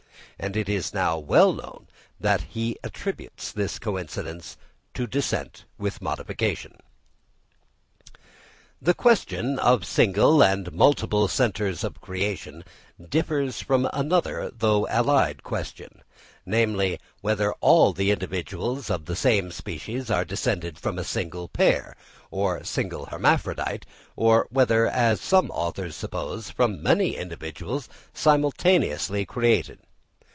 [0.43, 1.85] And it is now well known
[2.19, 4.57] that he attributes this coincidence
[4.95, 6.77] to descent with modification.
[8.81, 12.63] The question of single or multiple centres of creation
[13.07, 16.01] differs from another though allied question,
[16.43, 21.95] namely, whether all the individuals of the same species are descended from a single pair,
[22.31, 29.77] or single hermaphrodite, or whether, as some authors suppose, from many individuals simultaneously created.